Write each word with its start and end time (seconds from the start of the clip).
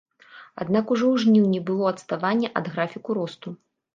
Аднак 0.63 0.93
ужо 0.95 1.05
ў 1.09 1.15
жніўні 1.25 1.59
было 1.67 1.85
адставанне 1.93 2.49
ад 2.61 2.65
графіку 2.73 3.09
росту. 3.21 3.49